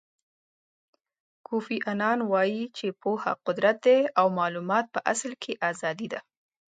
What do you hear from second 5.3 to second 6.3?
کې ازادي ده.